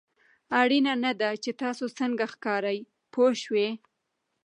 [0.61, 2.79] اړینه نه ده چې تاسو څنګه ښکارئ
[3.13, 3.69] پوه شوې!.